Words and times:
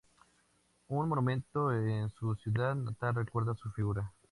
Un 0.87 1.07
monumento 1.07 1.71
en 1.71 2.09
su 2.09 2.33
ciudad 2.33 2.73
natal 2.75 3.13
recuerda 3.13 3.53
su 3.53 3.69
figura. 3.69 4.11